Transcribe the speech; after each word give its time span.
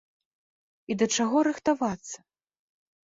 І 0.93 0.97
да 1.03 1.07
чаго 1.17 1.37
рыхтавацца? 1.51 2.17